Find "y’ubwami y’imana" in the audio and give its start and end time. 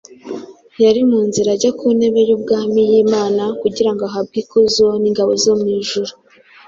2.29-3.43